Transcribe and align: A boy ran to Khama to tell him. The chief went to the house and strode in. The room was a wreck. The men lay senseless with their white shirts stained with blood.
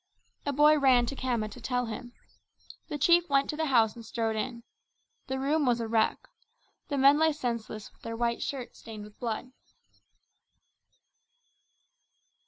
A 0.47 0.51
boy 0.51 0.79
ran 0.79 1.05
to 1.05 1.15
Khama 1.15 1.47
to 1.51 1.61
tell 1.61 1.85
him. 1.85 2.13
The 2.87 2.97
chief 2.97 3.29
went 3.29 3.51
to 3.51 3.55
the 3.55 3.67
house 3.67 3.95
and 3.95 4.03
strode 4.03 4.35
in. 4.35 4.63
The 5.27 5.37
room 5.37 5.63
was 5.67 5.79
a 5.79 5.87
wreck. 5.87 6.27
The 6.87 6.97
men 6.97 7.19
lay 7.19 7.31
senseless 7.31 7.93
with 7.93 8.01
their 8.01 8.17
white 8.17 8.41
shirts 8.41 8.79
stained 8.79 9.03
with 9.03 9.19
blood. 9.19 9.51